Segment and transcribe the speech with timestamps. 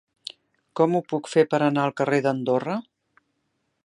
[0.79, 2.79] Com ho puc fer per anar al carrer d'Andorra?